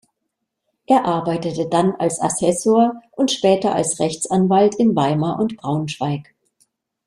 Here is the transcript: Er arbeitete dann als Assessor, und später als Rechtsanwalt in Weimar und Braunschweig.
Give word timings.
Er 0.87 1.05
arbeitete 1.05 1.69
dann 1.69 1.93
als 1.97 2.19
Assessor, 2.19 2.99
und 3.11 3.29
später 3.29 3.75
als 3.75 3.99
Rechtsanwalt 3.99 4.73
in 4.73 4.95
Weimar 4.95 5.37
und 5.39 5.57
Braunschweig. 5.57 6.33